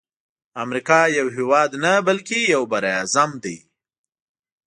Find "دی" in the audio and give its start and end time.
3.43-3.57